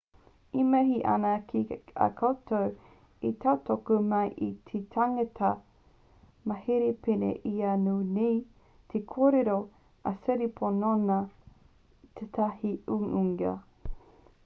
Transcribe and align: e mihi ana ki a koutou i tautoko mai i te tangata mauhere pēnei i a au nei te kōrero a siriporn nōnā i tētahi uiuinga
e 0.61 0.63
mihi 0.71 0.97
ana 1.13 1.31
ki 1.49 1.59
a 2.05 2.05
koutou 2.19 2.67
i 3.27 3.29
tautoko 3.43 3.97
mai 4.13 4.29
i 4.45 4.47
te 4.69 4.79
tangata 4.95 5.51
mauhere 6.51 6.87
pēnei 7.09 7.51
i 7.51 7.67
a 7.73 7.73
au 7.91 7.99
nei 8.15 8.39
te 8.95 9.01
kōrero 9.13 9.57
a 10.13 10.15
siriporn 10.23 10.81
nōnā 10.85 11.19
i 12.09 12.09
tētahi 12.21 12.73
uiuinga 12.97 13.53